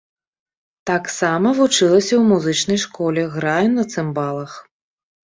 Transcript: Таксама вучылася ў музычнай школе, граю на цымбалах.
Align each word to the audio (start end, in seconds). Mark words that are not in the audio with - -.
Таксама 0.89 1.51
вучылася 1.59 2.03
ў 2.17 2.21
музычнай 2.31 2.79
школе, 2.85 3.27
граю 3.37 3.67
на 3.77 3.83
цымбалах. 3.97 4.57